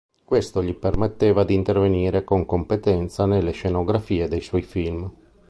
Questo 0.25 0.63
gli 0.63 0.73
permetteva 0.73 1.43
di 1.43 1.53
intervenire 1.53 2.23
con 2.23 2.43
competenza 2.47 3.27
nelle 3.27 3.51
scenografie 3.51 4.27
dei 4.27 4.41
suoi 4.41 4.63
film. 4.63 5.07